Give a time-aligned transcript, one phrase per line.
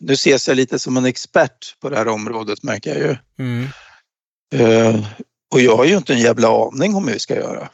[0.00, 3.16] nu ses jag lite som en expert på det här området märker jag ju.
[3.38, 3.68] Mm.
[4.54, 5.06] Eh,
[5.52, 7.68] och jag har ju inte en jävla aning om hur vi ska göra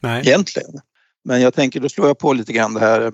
[0.00, 0.20] Nej.
[0.28, 0.80] egentligen.
[1.24, 3.12] Men jag tänker då slår jag på lite grann det här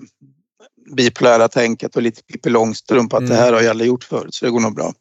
[0.95, 3.29] bipolära tänket och lite Pippi Långstrump att Mm.
[3.29, 4.93] det här har jag aldrig gjort förut så det går nog bra.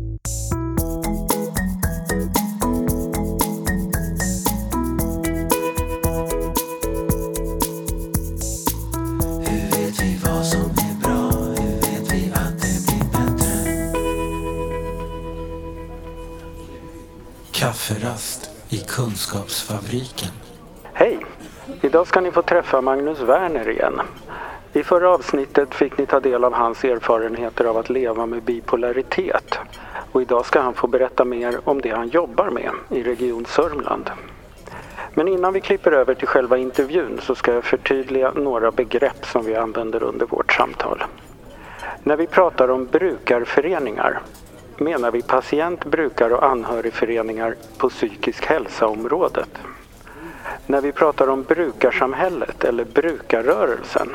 [17.63, 20.31] Kafferast i Kunskapsfabriken.
[20.93, 21.19] Hej!
[21.81, 24.01] Idag ska ni få träffa Magnus Werner igen.
[24.73, 29.59] I förra avsnittet fick ni ta del av hans erfarenheter av att leva med bipolaritet.
[30.13, 34.11] Och idag ska han få berätta mer om det han jobbar med i Region Sörmland.
[35.15, 39.45] Men innan vi klipper över till själva intervjun så ska jag förtydliga några begrepp som
[39.45, 41.05] vi använder under vårt samtal.
[42.03, 44.21] När vi pratar om brukarföreningar
[44.81, 49.49] menar vi patient-, brukar och anhörigföreningar på psykisk hälsa-området.
[50.67, 54.09] När vi pratar om brukarsamhället eller brukarrörelsen,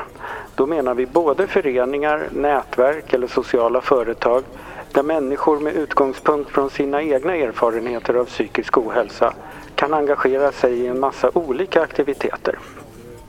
[0.54, 4.44] då menar vi både föreningar, nätverk eller sociala företag
[4.92, 9.34] där människor med utgångspunkt från sina egna erfarenheter av psykisk ohälsa
[9.74, 12.58] kan engagera sig i en massa olika aktiviteter.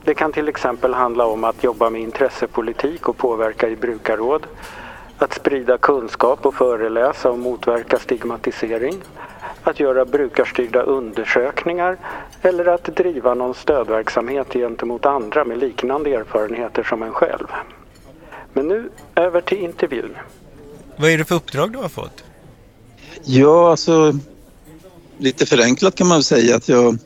[0.04, 4.48] Det kan till exempel handla om att jobba med intressepolitik och påverka i brukarråd,
[5.22, 8.96] att sprida kunskap och föreläsa och motverka stigmatisering,
[9.64, 11.98] att göra brukarstyrda undersökningar
[12.42, 17.48] eller att driva någon stödverksamhet gentemot andra med liknande erfarenheter som en själv.
[18.54, 20.16] Men nu över till intervjun.
[20.96, 22.24] Vad är det för uppdrag du har fått?
[23.24, 24.14] Ja, alltså
[25.18, 26.98] lite förenklat kan man väl säga att jag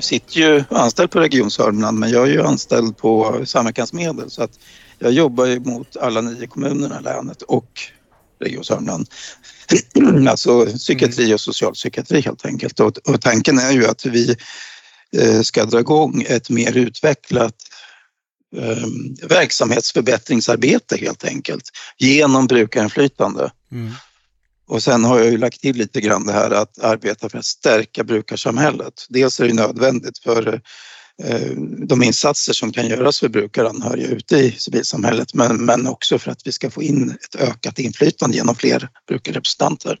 [0.00, 4.58] sitter ju anställd på Region Sörmland men jag är ju anställd på samverkansmedel så att
[5.00, 7.80] jag jobbar ju mot alla nio kommunerna i länet och
[8.40, 9.08] Region Sörmland.
[10.28, 14.36] alltså psykiatri och socialpsykiatri helt enkelt och, och tanken är ju att vi
[15.16, 17.54] eh, ska dra igång ett mer utvecklat
[18.56, 18.86] eh,
[19.28, 21.64] verksamhetsförbättringsarbete helt enkelt
[21.98, 23.52] genom brukarinflytande.
[23.72, 23.92] Mm.
[24.66, 27.44] Och sen har jag ju lagt till lite grann det här att arbeta för att
[27.44, 29.06] stärka brukarsamhället.
[29.08, 30.62] Dels är det nödvändigt för
[31.24, 31.50] Eh,
[31.86, 36.46] de insatser som kan göras för brukaranhöriga ute i civilsamhället men, men också för att
[36.46, 39.98] vi ska få in ett ökat inflytande genom fler brukarrepresentanter.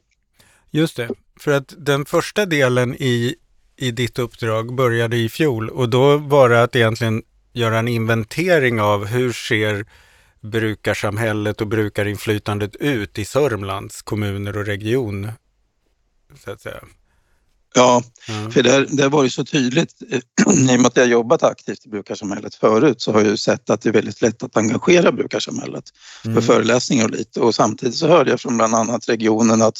[0.70, 1.10] Just det,
[1.40, 3.34] för att den första delen i,
[3.76, 8.80] i ditt uppdrag började i fjol och då var det att egentligen göra en inventering
[8.80, 9.86] av hur ser
[10.40, 15.32] brukarsamhället och brukarinflytandet ut i Sörmlands kommuner och region.
[16.44, 16.80] Så att säga.
[17.74, 18.50] Ja, Ja.
[18.50, 21.88] för där, där var det så tydligt, i och med att jag jobbat aktivt i
[21.88, 25.84] brukarsamhället förut så har jag ju sett att det är väldigt lätt att engagera brukarsamhället
[26.22, 26.42] för Mm.
[26.42, 29.78] föreläsningar och lite och samtidigt så hörde jag från bland annat regionen att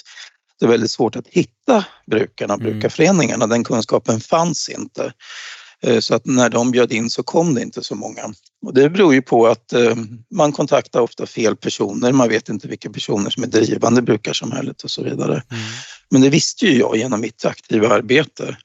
[0.61, 2.73] det är väldigt svårt att hitta brukarna och Mm.
[2.73, 3.47] brukarföreningarna.
[3.47, 5.13] Den kunskapen fanns inte.
[5.83, 8.23] Eh, Så att när de bjöd in så kom det inte så många.
[8.67, 9.97] Och det beror ju på att eh,
[10.35, 12.13] man kontaktar ofta fel personer.
[12.13, 15.33] Man vet inte vilka personer som är drivande i brukarsamhället och så vidare.
[15.33, 15.63] Mm.
[16.11, 18.57] Men det visste ju jag genom mitt aktiva arbete.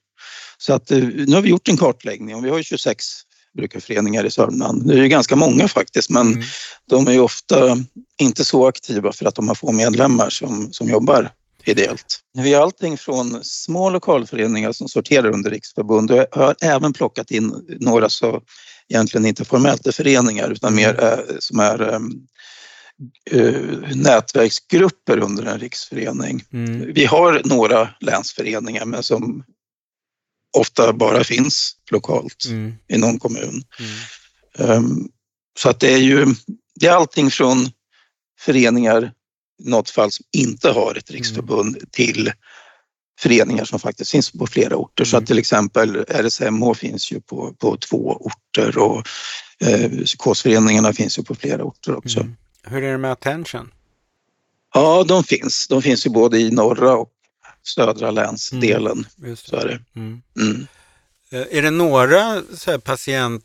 [0.58, 3.04] Så att eh, nu har vi gjort en kartläggning och vi har ju 26
[3.56, 4.86] brukarföreningar i Sörmland.
[4.88, 6.42] Det är ju ganska många faktiskt men Mm.
[6.90, 7.78] de är ju ofta
[8.20, 11.30] inte så aktiva för att de har få medlemmar som, som jobbar
[11.68, 12.20] ideellt.
[12.38, 17.30] Vi har allting från små lokalföreningar som sorterar under riksförbund och jag har även plockat
[17.30, 18.42] in några så
[18.88, 22.00] egentligen inte formellt är föreningar utan mer eh, som är eh,
[23.30, 23.60] eh,
[23.94, 26.44] nätverksgrupper under en riksförening.
[26.52, 26.92] Mm.
[26.92, 29.44] Vi har några länsföreningar men som
[30.56, 32.74] ofta bara finns lokalt Mm.
[32.88, 33.62] i någon kommun.
[33.78, 34.70] Mm.
[34.70, 35.08] Ehm,
[35.58, 36.26] Så att det är ju
[36.80, 37.70] det är allting från
[38.40, 39.12] föreningar
[39.58, 42.32] något fall som inte har ett riksförbund till
[43.20, 45.04] föreningar som faktiskt finns på flera orter.
[45.04, 45.22] Så Mm.
[45.22, 49.02] att till exempel RSMH finns ju på, på två orter och
[49.66, 52.20] eh, psykosföreningarna finns ju på flera orter också.
[52.20, 52.36] Mm.
[52.62, 53.70] Hur är det med attention?
[54.74, 55.68] Ja, de finns.
[55.68, 57.10] De finns ju både i norra och
[57.62, 59.06] södra länsdelen.
[59.16, 60.00] Just Så är det.
[60.00, 60.22] Mm.
[60.40, 60.66] Mm.
[61.30, 63.44] Eh, Är det några så patient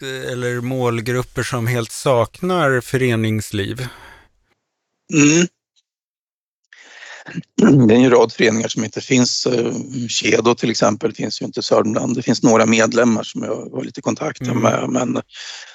[0.00, 3.86] eller målgrupper som helt saknar föreningsliv?
[5.14, 5.46] Mm.
[7.88, 9.46] Det är en rad föreningar som inte finns.
[9.46, 9.74] Eh,
[10.08, 12.16] Kedo till exempel finns ju inte i Sörmland.
[12.16, 14.62] Det finns några medlemmar som jag har lite kontakter Mm.
[14.62, 15.22] med men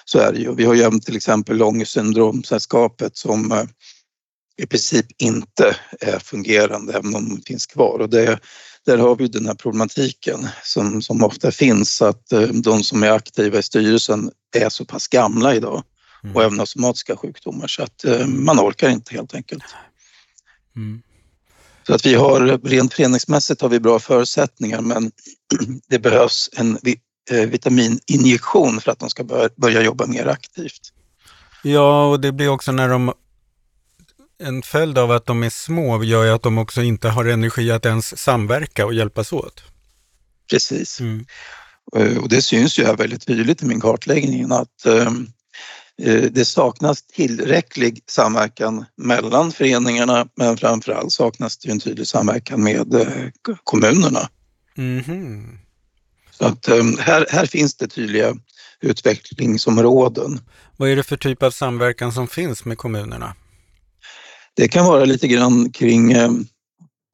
[0.06, 0.56] så är det ju.
[0.56, 3.64] Vi har ju även till exempel Långsyndromsällskapet som eh,
[4.62, 8.40] i princip inte är fungerande även om de finns kvar och det,
[8.86, 13.12] där har vi den här problematiken som, som ofta finns att eh, de som är
[13.12, 15.84] aktiva i styrelsen är så pass gamla idag
[16.24, 16.36] Mm.
[16.36, 19.64] och även har somatiska sjukdomar så att eh, man orkar inte helt enkelt.
[20.76, 21.02] Mm.
[21.88, 25.12] Så att vi har, rent föreningsmässigt har vi bra förutsättningar men
[25.88, 26.80] det behövs en
[27.32, 30.94] eh, vitamininjektion för att de ska bör, börja jobba mer aktivt.
[31.64, 33.14] Ja, och det blir också när de...
[34.40, 37.72] En följd av att de är små gör ju att de också inte har energi
[37.72, 39.64] att ens samverka och hjälpas åt.
[40.50, 41.00] Precis.
[41.00, 41.26] Mm.
[41.96, 45.12] Eh, Och det syns ju här väldigt tydligt i min kartläggning att eh,
[46.32, 53.30] det saknas tillräcklig samverkan mellan föreningarna men framförallt saknas det en tydlig samverkan med eh,
[53.64, 54.30] kommunerna.
[54.76, 55.60] Mhm.
[56.32, 58.36] Så att eh, här, här finns det tydliga
[58.82, 60.40] utvecklingsområden.
[60.78, 63.36] Vad är det för typ av samverkan som finns med kommunerna?
[64.54, 66.32] Det kan vara lite grann kring eh,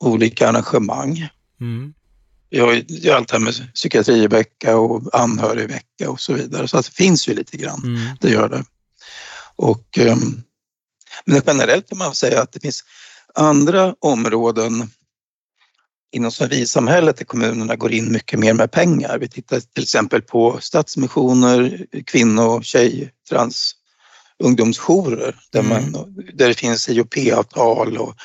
[0.04, 1.28] olika arrangemang.
[1.62, 1.94] Mm.
[2.50, 6.68] Vi har ju allt det här med psykiatrivecka och anhörigvecka och så vidare.
[6.68, 7.82] Så att det finns ju lite grann.
[7.84, 8.02] Mm.
[8.22, 8.64] det gör det.
[9.56, 10.42] Och, ehm,
[11.26, 12.84] men generellt kan man säga att det finns
[13.34, 14.90] andra områden
[16.16, 19.18] inom civilsamhället där kommunerna går in mycket mer med pengar.
[19.20, 23.76] Vi tittar till exempel på stadsmissioner, kvinno-, tjej-, trans
[24.44, 25.92] ungdomsjourer där, Mm.
[25.92, 28.16] man, där det finns IOP-avtal och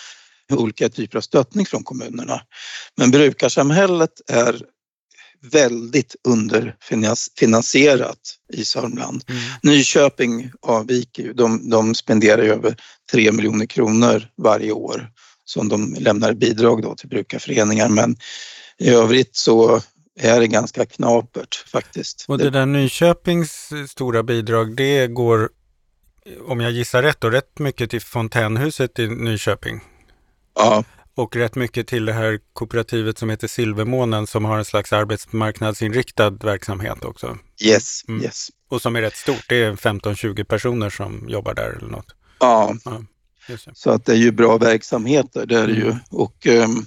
[0.53, 2.41] olika typer av stöttning från kommunerna.
[2.97, 4.63] Men brukarsamhället är
[5.43, 8.19] väldigt underfinansierat
[8.52, 9.25] i Sörmland.
[9.29, 9.43] Mm.
[9.62, 11.32] Nyköping avviker ju.
[11.32, 12.76] De, de spenderar över
[13.12, 15.11] 3 miljoner kronor varje år
[15.44, 17.88] som de lämnar bidrag då till brukarföreningar.
[17.88, 18.17] Men
[18.79, 19.81] i övrigt så
[20.20, 22.25] är det ganska knapert faktiskt.
[22.29, 25.50] Och det där Nyköpings stora bidrag, det går,
[26.46, 29.81] om jag gissar rätt, och rätt mycket till Fontänhuset i Nyköping.
[30.55, 30.84] ja,
[31.19, 36.31] Och rätt mycket till det här kooperativet som heter Silvermånen som har en slags arbetsmarknadsinriktad
[36.31, 37.38] verksamhet också.
[37.65, 38.23] yes, Mm.
[38.23, 38.49] yes.
[38.69, 39.44] Och som är rätt stort.
[39.49, 42.15] Det är 15-20 personer som jobbar där eller något.
[42.41, 42.76] Ja,
[43.47, 43.59] det.
[43.75, 45.87] så att det är ju bra verksamheter, det är det ju.
[45.87, 45.99] Mm.
[46.11, 46.85] Och ehm,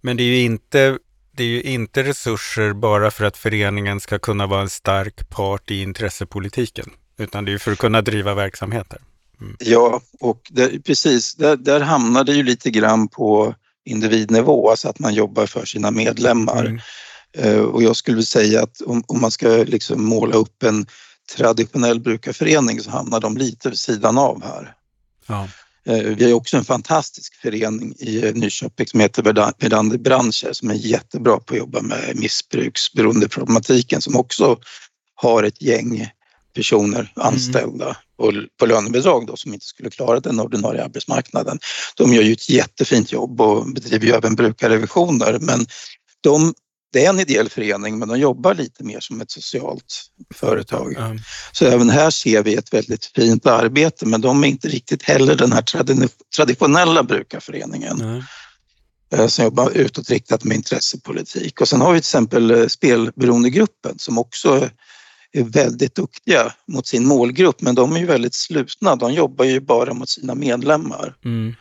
[0.00, 0.98] Men det är ju inte
[1.32, 5.70] det är ju inte resurser bara för att föreningen ska kunna vara en stark part
[5.70, 8.98] i intressepolitiken, utan det är för att kunna driva verksamheter.
[9.58, 13.54] Ja, och det, precis, där, där hamnar det ju lite grann på
[13.84, 16.64] individnivå, alltså att man jobbar för sina medlemmar.
[16.64, 16.80] Mm.
[17.38, 20.86] Eh, och jag skulle säga att om, om man ska liksom måla upp en
[21.36, 24.74] traditionell brukarförening så hamnar de lite vid sidan av här.
[25.26, 25.48] Ja.
[25.84, 30.52] Eh, vi har också en fantastisk förening i eh, Nyköping som heter Verda- Verdandi Branscher
[30.52, 34.58] som är jättebra på att jobba med missbruksberoendeproblematiken som också
[35.14, 36.10] har ett gäng
[36.54, 41.58] personer anställda på, på lönebidrag då, som inte skulle klara den ordinarie arbetsmarknaden.
[41.96, 45.66] De gör ju ett jättefint jobb och bedriver ju även brukarrevisioner men
[46.20, 46.54] de,
[46.92, 50.02] det är en ideell förening men de jobbar lite mer som ett socialt
[50.34, 50.94] företag.
[50.96, 51.16] Ja.
[51.52, 55.34] Så även här ser vi ett väldigt fint arbete men de är inte riktigt heller
[55.34, 58.24] den här tradi- traditionella brukarföreningen
[59.14, 61.60] eh, som jobbar utåtriktat med intressepolitik.
[61.60, 64.70] Och sen har vi till exempel eh, spelberoendegruppen som också
[65.32, 68.96] är väldigt duktiga mot sin målgrupp men de är ju väldigt slutna.
[68.96, 71.14] De jobbar ju bara mot sina medlemmar.
[71.24, 71.54] Mm.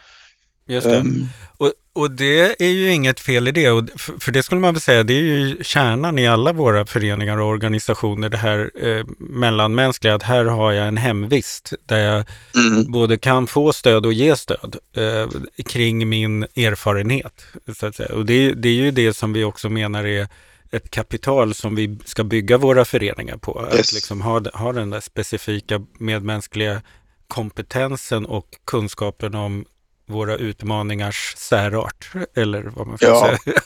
[0.67, 0.97] Just det.
[0.97, 1.27] Ehm,
[1.57, 4.73] Och, och det är ju inget fel i det, och, för, för det skulle man
[4.73, 9.05] väl säga, det är ju kärnan i alla våra föreningar och organisationer, det här eh,
[9.19, 12.25] mellanmänskliga, att här har jag en hemvist där jag
[12.55, 15.29] mm, både kan få stöd och ge stöd eh,
[15.65, 17.45] kring min erfarenhet.
[17.77, 18.15] Så att säga.
[18.15, 20.27] Och det, det är ju det som vi också menar är
[20.71, 23.59] ett kapital som vi ska bygga våra föreningar på.
[23.59, 23.93] Att Yes.
[23.93, 26.81] liksom ha, ha den där specifika medmänskliga
[27.27, 29.65] kompetensen och kunskapen om
[30.07, 33.37] våra utmaningars särart, eller vad man får Ja.
[33.43, 33.61] säga.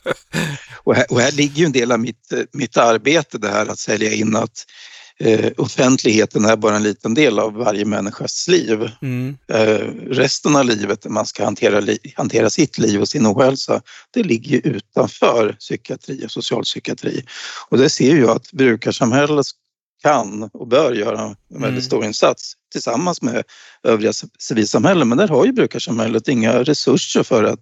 [0.84, 3.80] och, här, och här ligger ju en del av mitt, mitt arbete det här att
[3.80, 4.66] sälja in att
[5.20, 8.90] eh, offentligheten är bara en liten del av varje människas liv.
[9.02, 9.80] Mm, Eh,
[10.10, 13.82] resten av livet när man ska hantera, li- hantera sitt liv och sin ohälsa,
[14.12, 17.26] det ligger ju utanför psykiatri och socialpsykiatri.
[17.70, 19.46] Och det ser ju att brukarsamhället
[20.04, 21.82] kan och bör göra en väldigt Mm.
[21.82, 23.44] stor insats tillsammans med
[23.84, 25.10] övriga civilsamhällen.
[25.10, 27.60] Men där har ju brukarsamhället inga resurser för att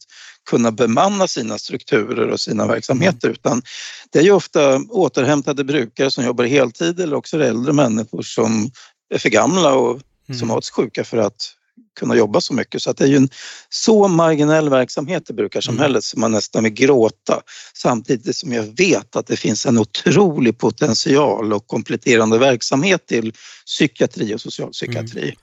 [0.49, 3.61] kunna bemanna sina strukturer och sina verksamheter utan
[4.09, 8.71] det är ju ofta återhämtade brukare som jobbar heltid eller också äldre människor som
[9.13, 10.39] är för gamla och mm.
[10.39, 11.55] somatiskt för att
[11.99, 12.81] kunna jobba så mycket.
[12.81, 13.29] Så att det är ju en
[13.69, 17.41] så marginell verksamhet i brukarsamhället som man nästan vill gråta.
[17.73, 23.33] Samtidigt som jag vet att det finns en otrolig potential och kompletterande verksamhet till
[23.65, 25.35] psykiatri och socialpsykiatri.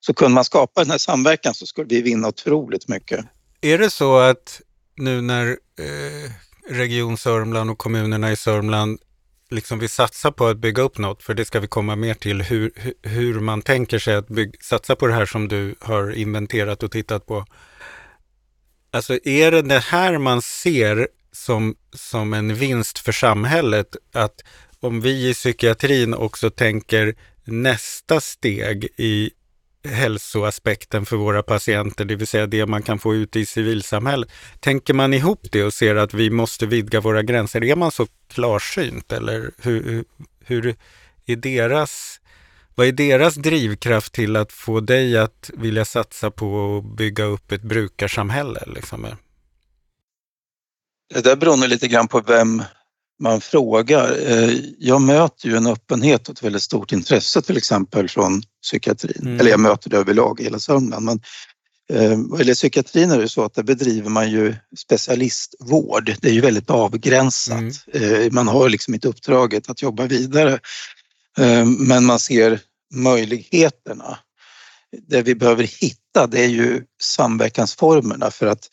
[0.00, 3.24] Så kunde man skapa den här samverkan så skulle vi vinna otroligt mycket.
[3.60, 4.60] Är det så att
[4.96, 5.48] nu när
[5.78, 6.30] eh,
[6.70, 8.98] Region Sörmland och kommunerna i Sörmland
[9.50, 12.42] liksom vill satsa på att bygga upp något, för det ska vi komma mer till,
[12.42, 12.72] hur,
[13.02, 16.90] hur- man tänker sig att bygg, satsa på det här som du har inventerat och
[16.92, 17.46] tittat på.
[18.90, 23.96] Alltså är det det här man ser som, som en vinst för samhället?
[24.12, 24.40] Att
[24.80, 29.30] om vi i psykiatrin också tänker nästa steg i
[29.88, 34.30] hälsoaspekten för våra patienter, det vill säga det man kan få ut i civilsamhället.
[34.60, 38.06] Tänker man ihop det och ser att vi måste vidga våra gränser, är man så
[38.28, 40.04] klarsynt eller hur,
[40.44, 40.76] hur
[41.26, 42.20] är deras,
[42.74, 47.52] vad är deras drivkraft till att få dig att vilja satsa på att bygga upp
[47.52, 48.60] ett brukarsamhälle?
[48.66, 49.06] Liksom?
[51.14, 52.62] Det där beror nog lite grann på vem
[53.18, 54.30] man frågar.
[54.30, 59.22] Eh, jag möter ju en öppenhet och ett väldigt stort intresse till exempel från psykiatrin.
[59.22, 59.40] Mm.
[59.40, 61.04] Eller jag möter det överlag i hela Sörmland.
[61.04, 61.20] Men
[61.92, 66.16] eh, vad gäller psykiatrin är det så att där bedriver man ju specialistvård.
[66.20, 67.58] Det är ju väldigt avgränsat.
[67.94, 68.24] Mm.
[68.24, 70.58] Eh, man har liksom inte uppdraget att jobba vidare.
[71.78, 72.60] Men man ser
[72.94, 74.18] möjligheterna.
[75.08, 78.68] Det vi behöver hitta det är ju samverkansformerna för att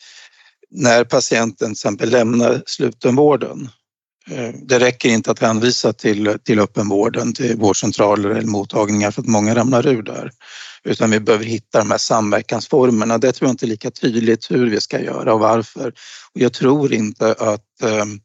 [0.70, 3.85] när patienten till exempel lämnar slutenvården Eh,
[4.30, 9.28] Eh, det räcker inte att hänvisa till, till öppenvården, till vårdcentraler eller mottagningar för att
[9.28, 10.30] många ramlar ur där.
[10.84, 13.18] Utan vi behöver hitta de här samverkansformerna.
[13.18, 15.88] Det tror jag inte är lika tydligt hur vi ska göra och varför.
[16.34, 18.20] Och jag tror inte att ehm,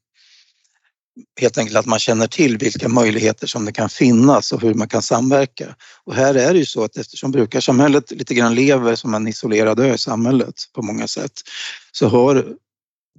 [1.41, 4.87] helt enkelt att man känner till vilka möjligheter som det kan finnas och hur man
[4.87, 5.75] kan samverka.
[6.05, 9.79] Och här är det ju så att eftersom brukarsamhället lite grann lever som en isolerad
[9.79, 11.33] ö i samhället på många sätt
[11.91, 12.45] så har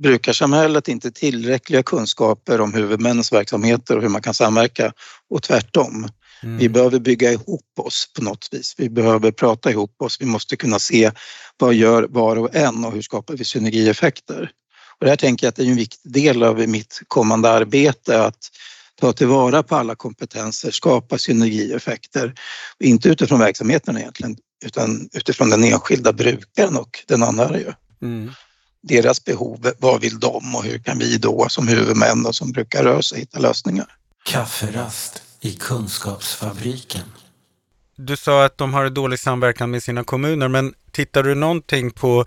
[0.00, 4.92] brukarsamhället inte tillräckliga kunskaper om huvudmännens verksamheter och hur man kan samverka
[5.30, 6.08] och tvärtom.
[6.42, 6.58] Mm.
[6.58, 8.74] Vi behöver bygga ihop oss på något vis.
[8.78, 10.20] Vi behöver prata ihop oss.
[10.20, 11.10] Vi måste kunna se
[11.58, 14.50] vad gör var och en och hur skapar vi synergieffekter.
[14.98, 18.24] Och det här tänker jag att det är en viktig del av mitt kommande arbete
[18.24, 18.38] att
[19.00, 22.34] ta tillvara på alla kompetenser, skapa synergieffekter.
[22.80, 27.76] Inte utifrån verksamheten egentligen utan utifrån den enskilda brukaren och den anhöriga.
[28.02, 28.30] Mm
[28.82, 32.84] deras behov, vad vill de och hur kan vi då som huvudmän och som brukar
[32.84, 33.86] röra sig hitta lösningar.
[34.24, 37.02] Kafferast i Kunskapsfabriken.
[37.96, 42.24] Du sa att de har dålig samverkan med sina kommuner, men tittar du någonting på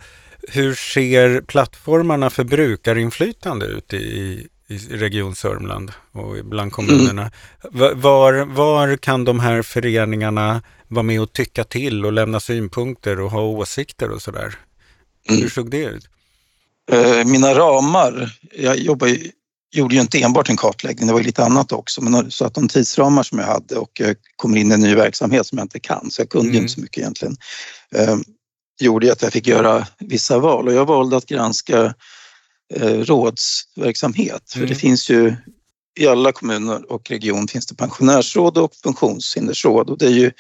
[0.48, 7.32] hur ser plattformarna för brukarinflytande ut i, i Region Sörmland och bland kommunerna?
[7.74, 8.02] Mm.
[8.02, 13.32] Var, var kan de här föreningarna vara med och tycka till och lämna synpunkter och
[13.32, 14.56] ha åsikter och sådär?
[15.30, 15.42] Mm.
[15.42, 16.10] Hur såg det ut?
[16.92, 19.10] Eh, mina ramar, jag jobbar,
[19.76, 22.68] gjorde ju inte enbart en kartläggning, det var lite annat också, men så att de
[22.68, 25.80] tidsramar som jag hade och jag kommer in i en ny verksamhet som jag inte
[25.80, 26.62] kan, så jag kunde mm.
[26.62, 27.38] inte så mycket egentligen,
[27.96, 28.18] eh,
[28.82, 31.94] gjorde att jag fick göra vissa val och jag valde att granska
[32.74, 34.70] eh, rådsverksamhet, för mm.
[34.70, 35.36] det finns ju
[36.00, 40.32] i alla kommuner och region finns det pensionärsråd och funktionshindersråd och det är ju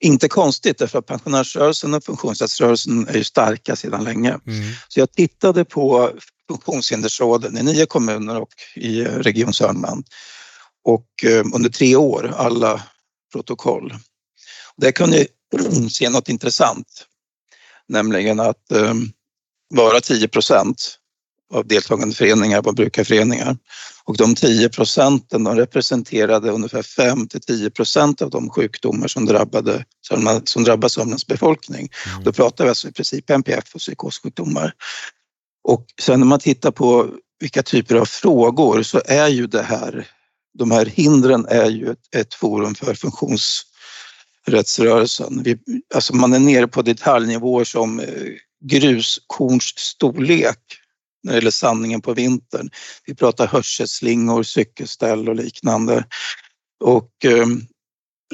[0.00, 4.28] inte konstigt därför att pensionärsrörelsen och funktionsrättsrörelsen är ju starka sedan länge.
[4.28, 4.72] Mm.
[4.88, 6.10] Så jag tittade på
[6.48, 10.06] funktionshindersråden i nio kommuner och i Region Sörmland
[10.84, 12.82] och eh, under tre år alla
[13.32, 13.94] protokoll.
[14.76, 17.06] Där kunde jag se något intressant,
[17.88, 18.94] nämligen att eh,
[19.74, 20.98] bara 10 procent
[21.54, 23.56] av deltagande föreningar var brukarföreningar.
[24.06, 29.26] Och de 10 procenten de representerade ungefär 5 till 10 procent av de sjukdomar som,
[29.26, 29.84] drabbade,
[30.44, 31.88] som drabbar Sörmlands befolkning.
[32.12, 32.24] Mm.
[32.24, 34.72] Då pratar vi alltså i princip NPF och psykossjukdomar.
[35.64, 37.10] Och sen när man tittar på
[37.40, 40.08] vilka typer av frågor så är ju det här,
[40.58, 45.42] de här hindren är ju ett, ett forum för funktionsrättsrörelsen.
[45.42, 45.58] Vi,
[45.94, 48.06] alltså man är nere på detaljnivåer som eh,
[48.64, 50.58] gruskornsstorlek
[51.34, 52.70] gäller sandningen på vintern.
[53.06, 56.04] Vi pratar hörselslingor, cykelställ och liknande.
[56.84, 57.46] Och eh,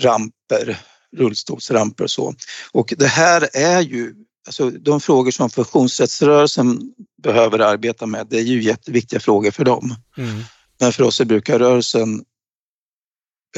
[0.00, 0.78] ramper,
[1.16, 2.34] rullstolsramper och så.
[2.72, 4.14] Och det här är ju,
[4.46, 6.80] alltså de frågor som funktionsrättsrörelsen
[7.22, 9.94] behöver arbeta med, det är ju jätteviktiga frågor för dem.
[10.16, 10.42] Mm.
[10.80, 12.25] Men för oss i brukarrörelsen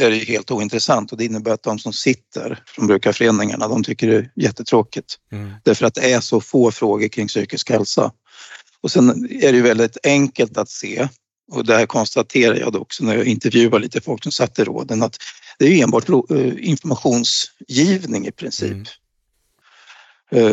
[0.01, 4.07] är det helt ointressant och det innebär att de som sitter från brukarföreningarna, de tycker
[4.07, 5.19] det är jättetråkigt.
[5.33, 5.53] Mm.
[5.63, 8.13] Därför att det är så få frågor kring psykisk hälsa.
[8.85, 11.09] Och sen är det väldigt enkelt att se
[11.53, 15.03] och det här konstaterar jag också när jag intervjuar lite folk som satt i råden
[15.03, 15.17] att
[15.59, 18.73] det är enbart eh, informationsgivning i princip.
[18.73, 18.87] Mm.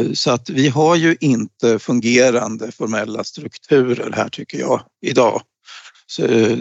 [0.07, 5.41] Eh, så att vi har ju inte fungerande formella strukturer här tycker jag idag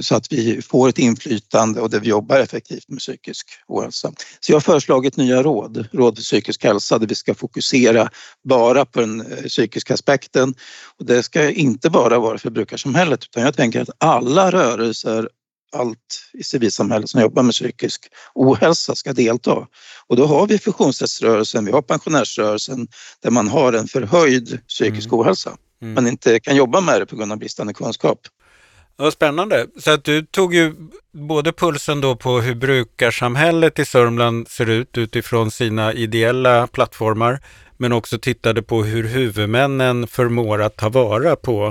[0.02, 4.12] så, att vi får ett inflytande och där vi jobbar effektivt med psykisk ohälsa.
[4.40, 8.08] Så jag har föreslagit nya råd, råd för psykisk hälsa där vi ska fokusera
[8.44, 10.54] bara på den eh, psykiska aspekten
[10.98, 15.28] och det ska inte bara vara för brukarsamhället utan jag tänker att alla rörelser
[15.72, 19.66] allt i civilsamhället som jobbar med psykisk ohälsa ska delta.
[20.06, 22.88] Och då har vi funktionsrättsrörelsen, vi har pensionärsrörelsen
[23.22, 25.20] där man har en förhöjd psykisk mm.
[25.20, 25.56] ohälsa.
[25.82, 25.94] Mm.
[25.94, 28.18] men inte kan jobba med det på grund av bristande kunskap.
[29.00, 29.66] Ja, spännande.
[29.78, 30.74] Så att du tog ju
[31.12, 37.40] både pulsen då på hur brukarsamhället i Sörmland ser ut utifrån sina ideella plattformar,
[37.76, 41.66] men också tittade på hur huvudmännen förmår att ta vara på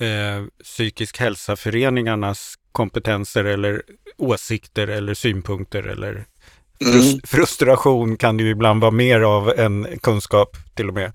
[0.00, 3.82] eh, psykisk hälsa-föreningarnas kompetenser eller
[4.16, 6.24] åsikter eller synpunkter eller
[6.80, 7.20] Mm.
[7.24, 11.12] frustration kan ju ibland vara mer av än kunskap till och med.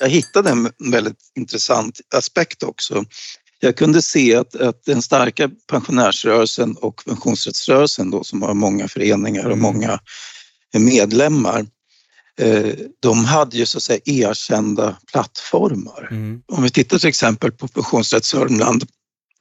[0.00, 3.04] Jag hittade en väldigt intressant aspekt också.
[3.60, 9.44] Jag kunde se att, att den starka pensionärsrörelsen och pensionsrättsrörelsen då, som har många föreningar
[9.44, 9.62] och Mm.
[9.62, 9.98] många
[10.78, 11.66] medlemmar,
[12.40, 16.08] eh, de hade ju så att säga erkända plattformar.
[16.10, 16.42] Mm.
[16.52, 18.84] Om vi tittar till exempel på Pensionsrätt Sörmland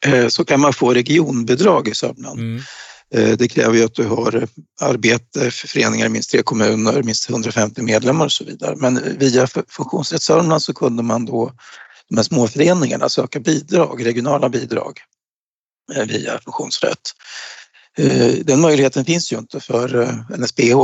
[0.06, 2.40] eh, så kan man få regionbidrag i Sörmland.
[2.40, 2.62] Mm.
[3.16, 4.48] Eh, Det kräver ju att du har
[4.82, 8.76] arbete för föreningar i minst tre kommuner, minst 150 medlemmar och så vidare.
[8.76, 11.52] Men via Funktionsrätt Sörmland så kunde man då
[12.10, 15.00] de här småföreningarna söka bidrag, regionala bidrag
[15.96, 17.12] eh, via funktionsrätt.
[17.98, 20.76] Eh, Den möjligheten finns ju inte för eh, NSBH.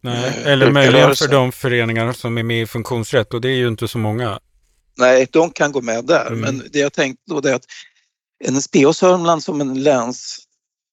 [0.00, 3.56] Nej, Eh, eller möjligen för de föreningar som är med i funktionsrätt och det är
[3.56, 4.38] ju inte så många.
[4.98, 6.26] Nej, de kan gå med där.
[6.26, 6.40] Mm.
[6.40, 7.64] Men det jag tänkte då är att
[8.50, 10.38] NSBH Sörmland som en läns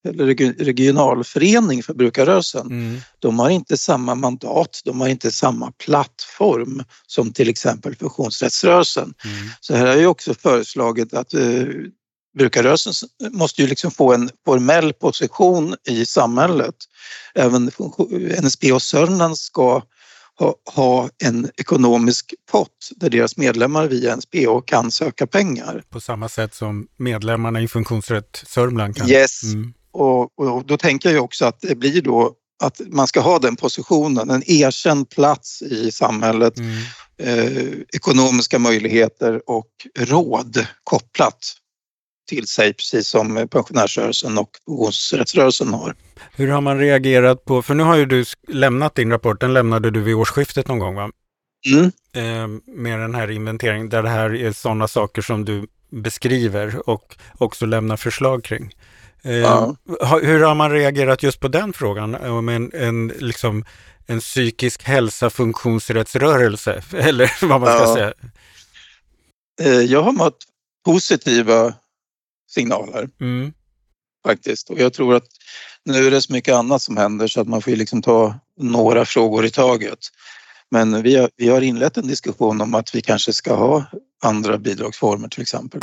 [0.09, 3.01] eller regi- regionalförening för brukarrörelsen Mm.
[3.19, 9.13] de har inte samma mandat, de har inte samma plattform som till exempel funktionsrättsrörelsen.
[9.25, 9.49] Mm.
[9.59, 11.63] Så här har jag också föreslagit att eh,
[12.37, 12.93] brukarrörelsen
[13.31, 16.75] måste ju liksom få en formell position i samhället.
[17.35, 17.71] Även
[18.41, 19.81] NSB och Sörmland ska
[20.39, 25.83] ha, ha en ekonomisk pott där deras medlemmar via NSBH kan söka pengar.
[25.89, 29.09] På samma sätt som medlemmarna i Funktionsrätt Sörmland kan.
[29.09, 29.43] Yes.
[29.43, 29.73] Mm.
[29.91, 33.55] Och, och då tänker jag också att det blir då att man ska ha den
[33.55, 36.77] positionen, en erkänd plats i samhället, Mm.
[37.21, 39.67] eh, ekonomiska möjligheter och
[39.99, 41.55] råd kopplat
[42.29, 45.95] till sig, precis som pensionärsrörelsen och pensionsrättsrörelsen har.
[46.35, 49.91] Hur har man reagerat på, för nu har ju du lämnat din rapport, den lämnade
[49.91, 51.11] du vid årsskiftet någon gång va?
[51.67, 51.91] Mm.
[52.13, 57.15] Eh, med den här inventeringen där det här är sådana saker som du beskriver och
[57.37, 58.73] också lämnar förslag kring.
[59.23, 59.75] Eh, Ja.
[60.21, 63.65] Hur har man reagerat just på den frågan om en, en, liksom,
[64.07, 66.83] en psykisk hälsa funktionsrättsrörelse?
[66.93, 67.95] Eller vad man ska Ja.
[67.95, 68.13] säga.
[69.61, 70.37] Eh, jag har mött
[70.85, 71.73] positiva
[72.49, 73.53] signaler Mm.
[74.25, 75.25] faktiskt och jag tror att
[75.85, 79.05] nu är det så mycket annat som händer så att man får liksom ta några
[79.05, 79.99] frågor i taget.
[80.71, 83.83] Men vi har, vi har inlett en diskussion om att vi kanske ska ha
[84.23, 85.81] andra bidragsformer till exempel.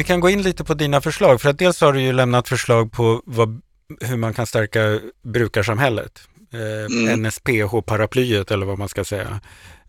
[0.00, 2.48] Vi kan gå in lite på dina förslag, för att dels har du ju lämnat
[2.48, 3.60] förslag på vad,
[4.00, 6.20] hur man kan stärka brukarsamhället.
[6.52, 7.22] Eh, Mm.
[7.26, 9.40] NSPH-paraplyet eller vad man ska säga.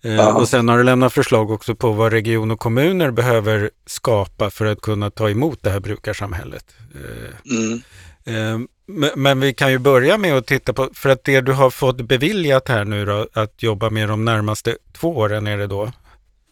[0.02, 0.34] Eh, Ja.
[0.34, 4.66] Och sen har du lämnat förslag också på vad region och kommuner behöver skapa för
[4.66, 6.66] att kunna ta emot det här brukarsamhället.
[6.96, 7.82] Eh, Mm.
[8.26, 11.70] eh, men, vi kan ju börja med att titta på, för att det du har
[11.70, 15.92] fått beviljat här nu då, att jobba med de närmaste två åren är det då,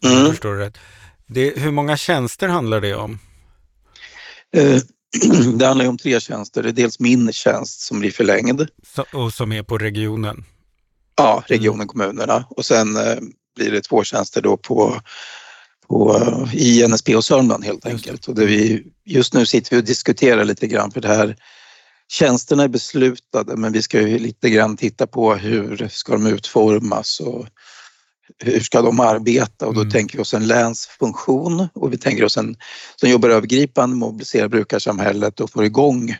[0.04, 0.26] Mm.
[0.30, 0.78] förstår rätt.
[1.26, 3.18] Det, hur många tjänster handlar det om?
[4.56, 4.80] Eh,
[5.54, 6.62] Det handlar ju om tre tjänster.
[6.62, 8.66] Det är dels min tjänst som blir förlängd.
[9.12, 10.44] Och som är på regionen.
[11.16, 12.44] Ja, regionen, kommunerna.
[12.50, 13.18] Och sen eh,
[13.56, 15.00] blir det två tjänster då på,
[15.88, 18.28] på, eh, i NSP och Sörmland helt enkelt.
[18.28, 21.36] Och det vi, just nu sitter vi och diskuterar lite grann för det här
[22.10, 27.20] Tjänsterna är beslutade men vi ska ju lite grann titta på hur ska de utformas
[27.20, 27.46] och
[28.38, 29.90] hur ska de arbeta och då Mm.
[29.92, 32.56] tänker vi oss en länsfunktion och vi tänker oss en
[32.96, 36.10] som jobbar övergripande, mobiliserar brukarsamhället och får igång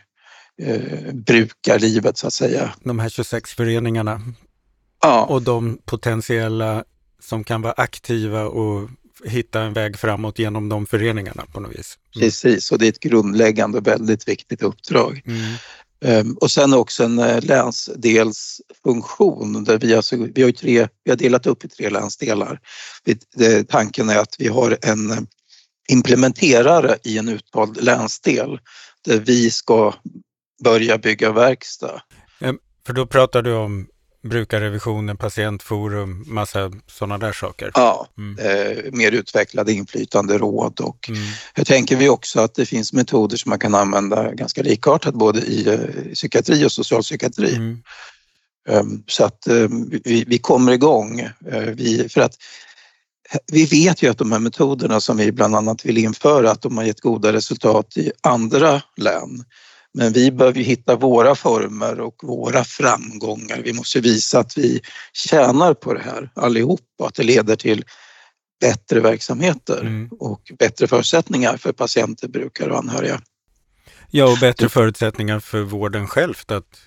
[0.61, 2.73] eh, brukarlivet så att säga.
[2.83, 4.21] De här 26 föreningarna
[5.01, 5.25] Ja.
[5.25, 6.83] och de potentiella
[7.19, 8.89] som kan vara aktiva och
[9.25, 11.97] hitta en väg framåt genom de föreningarna på något vis.
[12.15, 12.25] Mm.
[12.25, 15.21] Precis, och det är ett grundläggande och väldigt viktigt uppdrag.
[15.25, 15.53] Mm.
[16.05, 21.17] Ehm, och sen också en eh, länsdelsfunktion där vi, alltså, vi, har tre, vi har
[21.17, 22.59] delat upp i tre länsdelar.
[23.03, 25.19] Vi- det- Tanken är att vi har en eh,
[25.91, 28.59] implementerare i en utvald länsdel
[29.05, 29.93] där vi ska
[30.63, 32.01] börja bygga verkstad.
[32.41, 33.87] Ehm, för då pratar du om
[34.23, 37.71] brukarrevisionen, patientforum, massa sådana där saker.
[37.73, 38.39] Ja, Mm.
[38.39, 41.21] eh, mer utvecklade inflytande råd och Mm.
[41.53, 45.39] Här tänker vi också att det finns metoder som man kan använda ganska likartat både
[45.39, 47.55] i eh, psykiatri och socialpsykiatri.
[47.55, 47.83] Mm.
[48.69, 51.21] Um, Så att um, vi, vi kommer igång.
[51.53, 52.35] Uh, Vi, för att
[53.51, 56.77] vi vet ju att de här metoderna som vi bland annat vill införa, att de
[56.77, 59.45] har gett goda resultat i andra län.
[59.93, 63.61] Men vi behöver ju hitta våra former och våra framgångar.
[63.63, 64.81] Vi måste visa att vi
[65.13, 67.85] tjänar på det här allihop och att det leder till
[68.61, 70.09] bättre verksamheter Mm.
[70.19, 73.21] och bättre förutsättningar för patienter, brukare och anhöriga.
[74.11, 76.79] Ja, och bättre förutsättningar för vården självt att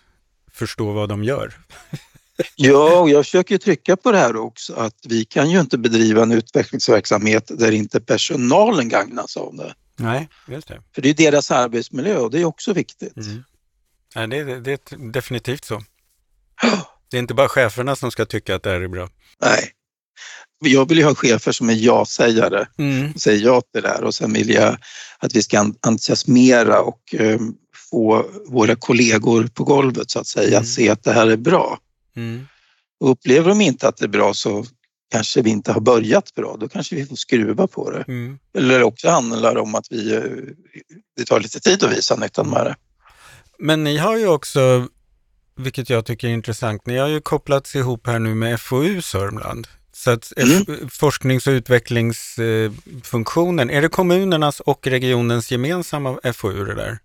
[0.53, 1.55] förstå vad de gör.
[2.57, 6.23] Ja, och jag försöker trycka på det här också att vi kan ju inte bedriva
[6.23, 9.75] en utvecklingsverksamhet där inte personalen gagnas av det.
[9.97, 10.83] Nej, just det.
[10.95, 13.17] För det är deras arbetsmiljö och det är också viktigt.
[13.17, 13.45] Mm.
[14.17, 15.83] Nej, det, det, är definitivt så.
[17.11, 19.09] Det är inte bara cheferna som ska tycka att det här är bra.
[19.41, 19.71] Nej.
[20.65, 23.15] Jag vill ju ha chefer som är ja-sägare, Mm.
[23.15, 24.77] säger ja till det här och sen vill jag
[25.19, 27.41] att vi ska entusiasmera och eh,
[27.91, 30.61] få våra kollegor på golvet så att säga Mm.
[30.61, 31.79] att se att det här är bra.
[32.17, 32.47] Mm.
[33.01, 34.65] Och upplever de inte att det är bra så
[35.11, 38.05] kanske vi inte har börjat bra, då kanske vi får skruva på det.
[38.09, 38.39] Mm.
[38.59, 40.23] Eller också handlar det om att vi, eh,
[41.17, 42.77] det tar lite tid att visa nyttan med det.
[43.59, 44.89] Men ni har ju också,
[45.57, 49.69] vilket jag tycker är intressant, ni har ju kopplats ihop här nu med FoU Sörmland.
[49.93, 56.99] Så att F- forsknings och utvecklingsfunktionen, är det kommunernas och regionens gemensamma FoU det där?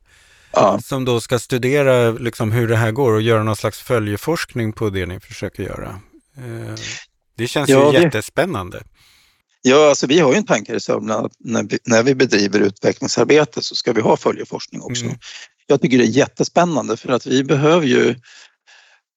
[0.52, 4.74] Ja, Som då ska studera liksom hur det här går och göra någon slags följeforskning
[4.74, 6.00] på det ni försöker göra.
[7.39, 8.84] Det känns Ja, ju jättespännande.
[9.62, 12.60] ja alltså vi har ju en tanke i Sörmland att när vi, när vi bedriver
[12.60, 15.06] utvecklingsarbete så ska vi ha följeforskning också.
[15.06, 15.17] Mm.
[15.67, 18.10] Jag tycker det är jättespännande för att vi behöver ju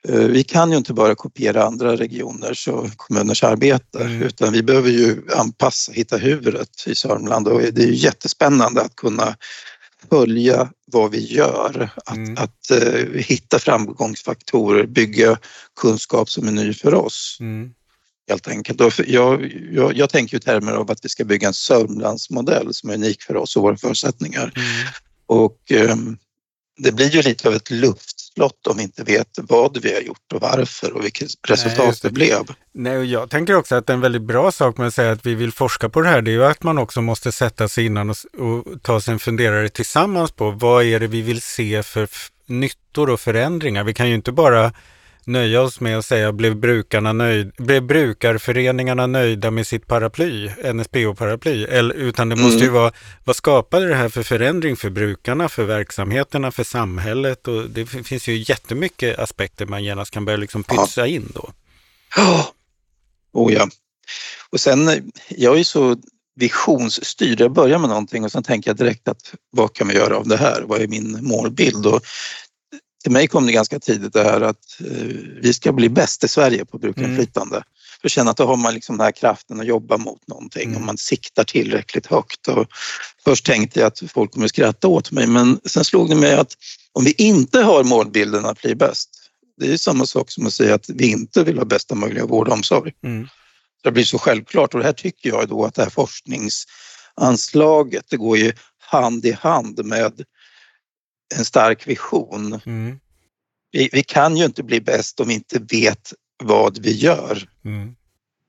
[0.09, 4.23] eh, vi kan ju inte bara kopiera andra regioners och kommuners arbete Mm.
[4.23, 8.97] utan vi behöver ju anpassa, hitta huvudet i Sörmland och det är ju jättespännande att
[8.97, 9.37] kunna
[10.11, 12.35] följa vad vi gör, att, Mm.
[12.39, 15.39] att eh, hitta framgångsfaktorer, bygga
[15.81, 17.71] kunskap som är ny för oss Mm.
[18.29, 18.99] Helt enkelt.
[19.07, 22.95] Jag, jag, jag tänker i termer av att vi ska bygga en Sörmlandsmodell som är
[22.95, 24.53] unik för oss och våra förutsättningar.
[24.57, 24.93] Mm.
[25.27, 26.17] Och ehm,
[26.77, 30.33] det blir ju lite av ett luftslott om vi inte vet vad vi har gjort
[30.35, 32.09] och varför och vilket resultat just det.
[32.09, 32.43] det blev.
[32.73, 35.35] Nej, och jag tänker också att en väldigt bra sak med att säga att vi
[35.35, 38.11] vill forska på det här, det är ju att man också måste sätta sig innan
[38.11, 42.09] och, och ta sig en funderare tillsammans på vad är det vi vill se för
[42.47, 43.85] nyttor och förändringar.
[43.85, 44.73] Vi kan ju inte bara
[45.27, 51.65] nöja oss med att säga blev brukarna nöjd, blev brukarföreningarna nöjda med sitt paraply, NSPO-paraply,
[51.67, 52.93] eller, utan det måste ju vara
[53.25, 58.29] vad skapade det här för förändring för brukarna, för verksamheterna, för samhället och det finns
[58.29, 60.85] ju jättemycket aspekter man genast kan börja liksom Ja.
[60.87, 61.51] pytsa in då.
[62.17, 62.53] Ja,
[63.33, 63.69] oh ja.
[64.51, 65.97] Och sen, jag är ju så
[66.35, 67.41] visionsstyrd.
[67.41, 70.29] Jag börjar med någonting och sen tänker jag direkt att vad kan vi göra av
[70.29, 70.63] det här?
[70.67, 71.87] Vad är min målbild?
[71.87, 72.03] Och
[73.03, 75.07] till mig kom det ganska tidigt det här att eh,
[75.43, 77.63] vi ska bli bäst i Sverige på brukarinflytande.
[78.01, 80.63] För att känna att då har man liksom den här kraften att jobba mot någonting
[80.63, 80.77] Mm.
[80.77, 82.49] och man siktar tillräckligt högt.
[82.49, 82.67] Och
[83.25, 86.57] först tänkte jag att folk kommer skratta åt mig men sen slog det mig att
[86.93, 89.09] om vi inte har målbilden att bli bäst,
[89.59, 92.27] det är ju samma sak som att säga att vi inte vill ha bästa möjliga
[92.27, 92.93] vård och omsorg.
[93.05, 93.29] Mm.
[93.83, 98.17] Det blir så självklart och det här tycker jag då att det här forskningsanslaget det
[98.17, 100.25] går ju hand i hand med
[101.39, 102.61] en stark vision.
[102.67, 102.99] Mm.
[103.71, 106.13] Vi, vi kan ju inte bli bäst om vi inte vet
[106.45, 107.95] vad vi gör Mm.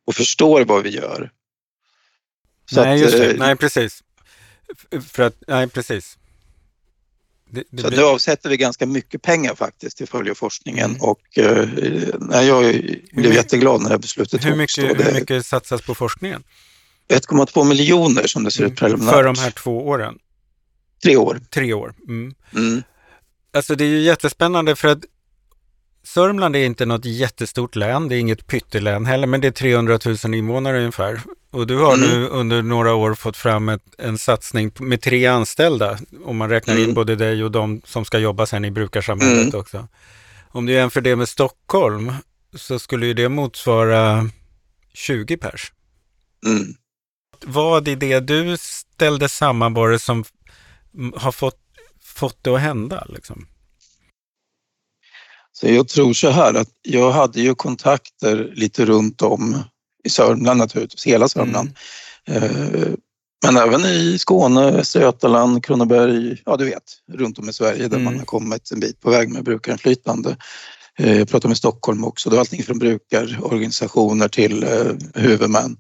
[0.07, 1.31] och förstår vad vi gör.
[2.71, 3.31] Så nej, just det.
[3.31, 4.03] eh, Nej, precis.
[5.09, 6.17] För att, nej, precis.
[7.51, 11.01] Det, det Så blir- nu avsätter vi ganska mycket pengar faktiskt till följeforskningen Mm.
[11.01, 11.67] och eh,
[12.19, 12.63] nej, jag
[13.13, 16.43] blev jätteglad när det här beslutet hur, mycket, hur mycket satsas på forskningen?
[17.09, 19.13] 1,2 miljoner som det ser ut preliminärt.
[19.13, 20.19] För de här två åren?
[21.03, 21.39] Tre år.
[21.49, 21.93] Tre år?
[22.07, 22.33] Mm.
[22.55, 22.83] Mm.
[23.53, 24.99] Alltså det är ju jättespännande för att
[26.05, 29.99] Sörmland är inte något jättestort län, det är inget pyttelän heller, men det är 300
[30.25, 31.21] 000 invånare ungefär.
[31.51, 32.09] Och du har Mm.
[32.09, 36.75] nu under några år fått fram ett, en satsning med tre anställda, om man räknar
[36.75, 36.93] in Mm.
[36.93, 39.59] både dig och de som ska jobba sen i brukarsamhället Mm.
[39.59, 39.87] också.
[40.49, 42.13] Om du jämför det med Stockholm
[42.55, 44.29] så skulle ju det motsvara
[44.93, 45.71] 20 pers.
[46.45, 46.73] Mm.
[47.45, 50.23] Vad i det du ställde samman var det som
[51.15, 51.59] har fått,
[52.01, 53.05] fått det att hända?
[53.09, 53.47] Liksom?
[55.51, 59.63] Så jag tror så här att jag hade ju kontakter lite runt om
[60.03, 61.69] i Sörmland naturligtvis, hela Sörmland.
[62.25, 62.43] Mm.
[62.43, 62.87] Eh,
[63.45, 67.97] Men även i Skåne, Västra Götaland, Kronoberg, ja du vet, runt om i Sverige där
[67.97, 68.03] Mm.
[68.03, 70.37] man har kommit en bit på väg med brukarinflytande.
[70.99, 75.77] Eh, Jag pratar med Stockholm också, det var allting från brukarorganisationer till eh, huvudmän.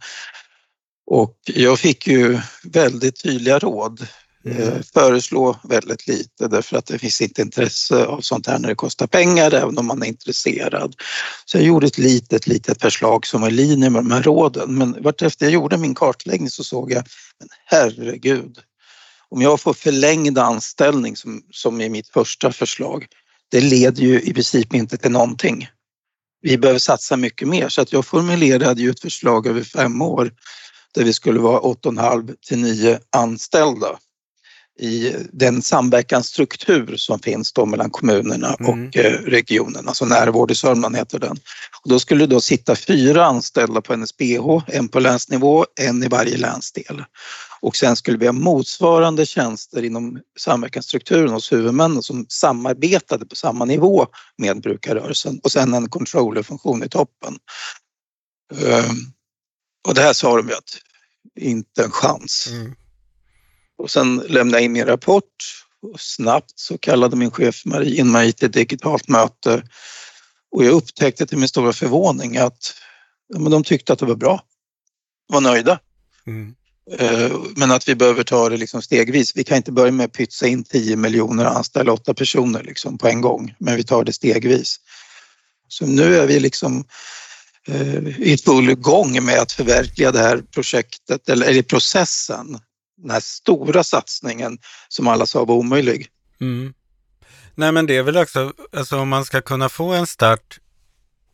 [1.05, 4.07] Och jag fick ju väldigt tydliga råd
[4.45, 4.61] Mm.
[4.61, 8.75] Eh, föreslå väldigt lite därför att det finns inte intresse av sånt här när det
[8.75, 10.95] kostar pengar även om man är intresserad.
[11.45, 14.77] Så jag gjorde ett litet, litet förslag som var i linje med de här råden
[14.77, 17.03] men vartefter jag gjorde min kartläggning så såg jag,
[17.39, 18.57] men herregud,
[19.29, 23.05] om jag får förlängd anställning som, som i mitt första förslag,
[23.51, 25.67] det leder ju i princip inte till någonting.
[26.41, 30.31] Vi behöver satsa mycket mer så att jag formulerade ju ett förslag över fem år
[30.93, 33.99] där vi skulle vara 8,5 till 9 anställda
[34.79, 38.87] i den samverkansstruktur som finns då mellan kommunerna Mm.
[38.87, 41.37] och eh, regionen, alltså närvård i Sörmland heter den.
[41.83, 46.37] Och då skulle då sitta fyra anställda på NSBH, en på länsnivå, en i varje
[46.37, 47.03] länsdel.
[47.61, 53.65] Och sen skulle vi ha motsvarande tjänster inom samverkansstrukturen hos huvudmännen som samarbetade på samma
[53.65, 54.07] nivå
[54.37, 57.37] med brukarrörelsen och sen en controllerfunktion i toppen.
[58.65, 58.95] Ehm,
[59.87, 60.77] Och det här sa de ju att
[61.39, 62.47] inte en chans.
[62.51, 62.75] Mm.
[63.83, 68.11] Och sen lämnade jag in min rapport och snabbt så kallade min chef Marie in
[68.11, 69.63] mig till ett digitalt möte
[70.51, 72.73] och jag upptäckte till min stora förvåning att
[73.33, 74.43] ja, men de tyckte att det var bra.
[75.27, 75.79] De var nöjda.
[76.27, 76.55] Mm.
[76.91, 79.35] Eh, Men att vi behöver ta det liksom stegvis.
[79.35, 82.97] Vi kan inte börja med att pytsa in 10 miljoner och anställa åtta personer liksom
[82.97, 84.79] på en gång, men vi tar det stegvis.
[85.67, 86.85] Så nu är vi liksom
[87.67, 92.59] eh, i full gång med att förverkliga det här projektet, eller, eller processen.
[92.97, 96.07] Den här stora satsningen som alla sa var omöjlig.
[96.41, 96.73] Mm.
[97.55, 100.59] Nej men det är väl också, alltså om man ska kunna få en start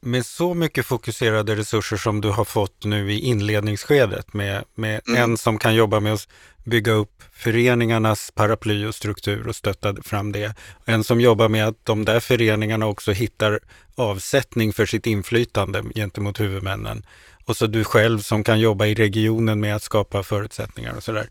[0.01, 5.23] med så mycket fokuserade resurser som du har fått nu i inledningsskedet med, med Mm.
[5.23, 6.27] en som kan jobba med att
[6.63, 10.55] bygga upp föreningarnas paraply och struktur och stötta fram det.
[10.85, 13.59] En som jobbar med att de där föreningarna också hittar
[13.95, 17.05] avsättning för sitt inflytande gentemot huvudmännen.
[17.45, 21.29] Och så du själv som kan jobba i regionen med att skapa förutsättningar och sådär.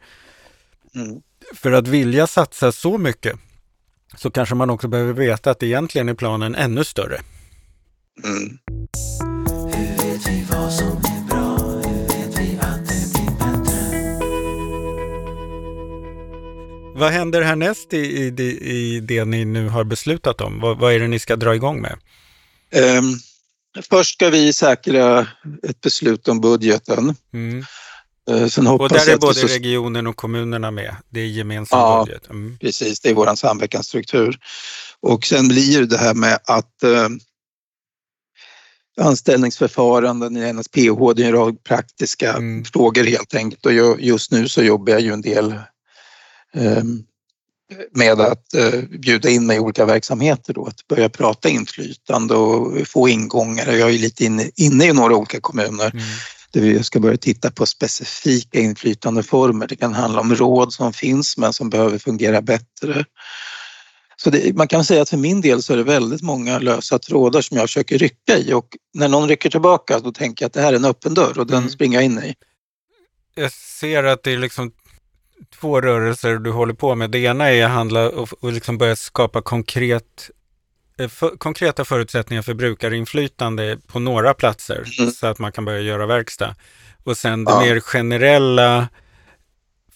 [0.95, 1.23] Mm.
[1.55, 3.37] För att vilja satsa så mycket
[4.17, 7.21] så kanske man också behöver veta att egentligen är planen ännu större.
[8.25, 8.59] Mm.
[9.73, 11.57] Hur vet vi vad som är bra?
[11.59, 13.79] Hur vet vi att det blir bättre?
[17.01, 20.61] Vad händer härnäst i, i, i det ni nu har beslutat om?
[20.61, 21.99] Vad, vad är det ni ska dra igång med?
[22.73, 23.15] Ehm,
[23.91, 25.27] Först ska vi säkra
[25.69, 27.15] ett beslut om budgeten.
[27.33, 27.65] Mm.
[28.51, 30.97] Sen Och där är både så regionen och kommunerna med.
[31.09, 32.05] Det är gemensam Ja.
[32.07, 32.31] budget.
[32.31, 32.59] Mm.
[32.59, 34.39] Precis, det är vår samverkansstruktur.
[35.01, 37.09] Och sen blir det här med att eh,
[39.01, 42.65] anställningsförfaranden i NSPH, det är en rad praktiska Mm.
[42.65, 43.67] frågor helt enkelt.
[43.67, 45.53] Och jag, just nu så jobbar jag ju en del
[46.55, 46.83] eh,
[47.93, 52.89] med att eh, bjuda in mig i olika verksamheter då, att börja prata inflytande och
[52.89, 53.73] få ingångar.
[53.73, 56.05] Jag är lite inne, inne i några olika kommuner Mm.
[56.53, 59.67] där vi ska börja titta på specifika inflytandeformer.
[59.67, 63.05] Det kan handla om råd som finns men som behöver fungera bättre.
[64.23, 66.99] Så det, man kan säga att för min del så är det väldigt många lösa
[66.99, 70.53] trådar som jag försöker rycka i och när någon rycker tillbaka då tänker jag att
[70.53, 71.71] det här är en öppen dörr och den Mm.
[71.71, 72.35] springer jag in i.
[73.35, 74.73] Jag ser att det är liksom
[75.61, 77.11] två rörelser du håller på med.
[77.11, 80.31] Det ena är att handla och, och liksom börja skapa konkret,
[80.99, 85.11] eh, för, konkreta förutsättningar för brukarinflytande på några platser Mm.
[85.11, 86.55] så att man kan börja göra verkstad.
[87.05, 87.61] Och sen det Ja.
[87.61, 88.89] mer generella,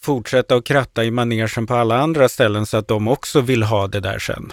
[0.02, 3.88] fortsätta att kratta i manegen på alla andra ställen så att de också vill ha
[3.88, 4.52] det där sen.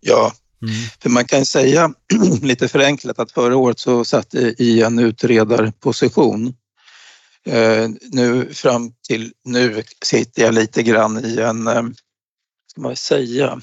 [0.00, 0.74] Ja, Mm.
[1.02, 1.90] för man kan säga
[2.42, 6.54] lite förenklat att förra året så satt i en utredarposition.
[7.46, 11.82] Eh, nu fram till nu sitter jag lite grann i en, eh,
[12.66, 13.60] ska man säga,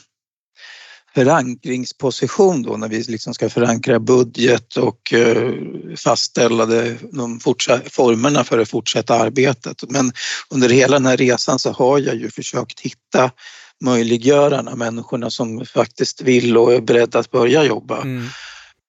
[1.15, 5.53] förankringsposition då när vi liksom ska förankra budget och eh,
[5.97, 6.65] fastställa
[7.11, 7.39] de
[7.91, 9.83] formerna för det fortsatta arbetet.
[9.89, 10.11] Men
[10.49, 13.31] under hela den här resan så har jag ju försökt hitta
[13.83, 18.27] möjliggörarna, människorna som faktiskt vill och är beredda att börja jobba Mm.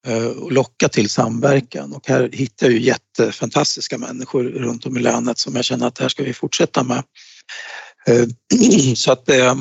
[0.06, 1.92] eh, och locka till samverkan.
[1.92, 5.94] Och här hittar jag ju jättefantastiska människor runt om i länet som jag känner att
[5.94, 7.02] det här ska vi fortsätta med.
[8.06, 8.26] Eh,
[8.94, 9.56] Så att det,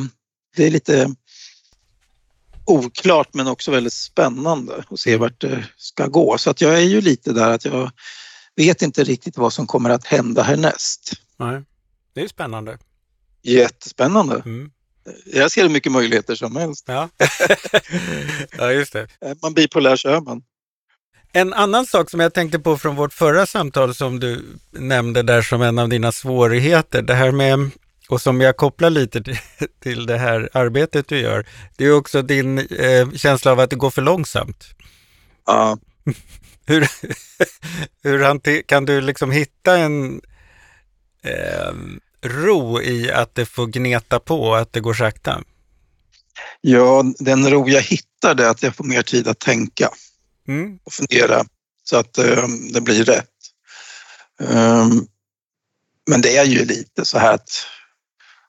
[0.55, 1.15] det är lite
[2.65, 6.37] oklart men också väldigt spännande att se vart det ska gå.
[6.37, 7.91] Så att jag är ju lite där att jag
[8.55, 11.11] vet inte riktigt vad som kommer att hända härnäst.
[11.37, 11.63] Nej.
[12.13, 12.77] Det är spännande.
[13.41, 14.41] Jättespännande.
[14.45, 14.71] Mm.
[15.25, 16.85] Jag ser hur mycket möjligheter som helst.
[16.87, 17.09] Ja.
[18.57, 19.07] ja, just det.
[19.21, 20.43] Är man bipolär så är man.
[21.35, 25.41] En annan sak som jag tänkte på från vårt förra samtal som du nämnde där
[25.41, 27.71] som en av dina svårigheter, det här med,
[28.09, 29.37] och som jag kopplar lite till,
[29.83, 31.45] till det här arbetet du gör,
[31.77, 34.65] det är också din eh, känsla av att det går för långsamt.
[35.45, 35.77] Ja.
[36.65, 36.87] Hur,
[38.03, 40.21] hur kan du liksom hitta en,
[41.23, 41.73] eh,
[42.23, 45.43] ro i att det får gneta på att det går sakta?
[46.61, 49.89] Ja, den ro jag hittar är att jag får mer tid att tänka
[50.47, 50.79] Mm.
[50.83, 51.43] och fundera
[51.83, 53.29] så att eh, det blir rätt.
[54.41, 55.05] Ehm,
[56.09, 57.49] men det är ju lite så här att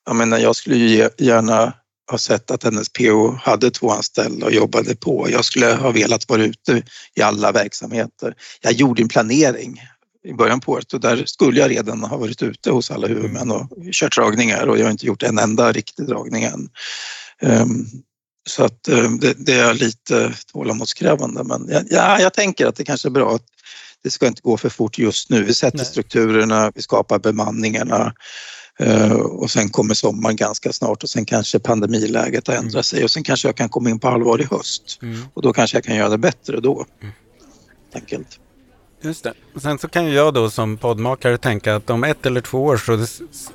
[0.07, 1.73] jag menar, jag skulle ju gärna
[2.11, 5.31] ha sett att NSPO hade två anställda och jobbade på.
[5.31, 6.83] Jag skulle ha velat vara ute
[7.15, 8.35] i alla verksamheter.
[8.61, 9.83] Jag gjorde en planering
[10.29, 13.51] i början på året och där skulle jag redan ha varit ute hos alla huvudmän
[13.51, 16.69] och kört dragningar och jag har inte gjort en enda riktig dragning än.
[17.43, 17.87] Ehm,
[18.49, 22.85] så att eh, det, det är lite tålamodskrävande men ja, ja, jag tänker att det
[22.85, 23.47] kanske är bra att
[24.03, 25.43] det ska inte gå för fort just nu.
[25.45, 25.87] Vi sätter Nej.
[25.87, 28.15] strukturerna, vi skapar bemanningarna
[29.21, 33.23] och sen kommer sommaren ganska snart och sen kanske pandemiläget har ändrat sig och sen
[33.23, 35.21] kanske jag kan komma in på allvar i höst Mm.
[35.35, 36.87] och då kanske jag kan göra det bättre då.
[37.95, 38.39] Enkelt.
[39.03, 39.33] Just det.
[39.55, 42.65] Och Sen så kan ju jag då som poddmakare tänka att om ett eller två
[42.65, 43.07] år så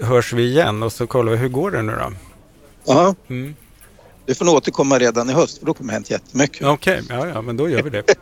[0.05, 2.11] hörs vi igen och så kollar vi hur går det nu då?
[2.85, 3.55] Ja, Mm.
[4.25, 6.67] du får nog återkomma redan i höst för då kommer det hänt jättemycket.
[6.67, 8.03] Okej, ja, ja, men då gör vi det.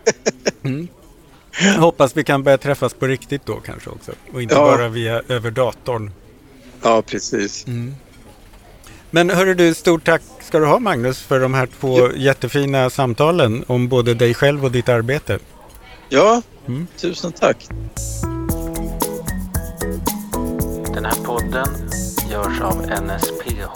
[0.64, 0.88] Mm.
[1.80, 4.12] Hoppas vi kan börja träffas på riktigt då kanske också.
[4.34, 4.62] Och inte Ja.
[4.62, 6.12] bara via över datorn.
[6.82, 7.66] Ja, precis.
[9.10, 13.64] Men hörru du, stort tack ska du ha Magnus för de här två jättefina samtalen
[13.68, 15.40] om både dig själv och ditt arbete.
[16.10, 16.88] Ja, Mm.
[16.98, 17.68] tusen tack.
[20.94, 21.68] Den här podden
[22.32, 23.76] görs av NSPH,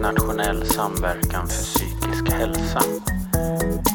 [0.00, 2.82] Nationell samverkan för psykisk hälsa.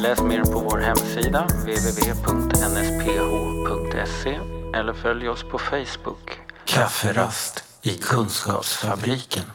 [0.01, 1.47] Läs mer på vår hemsida
[2.69, 4.39] www.nsph.se
[4.79, 6.39] eller följ oss på Facebook.
[6.65, 9.45] Kafferast i Kunskapsfabriken.